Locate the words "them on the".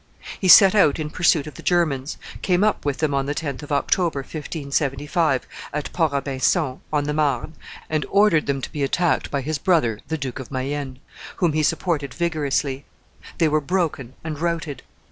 2.97-3.35